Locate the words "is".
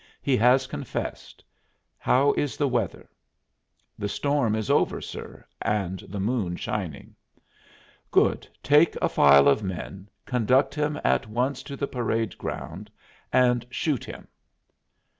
2.33-2.57, 4.55-4.71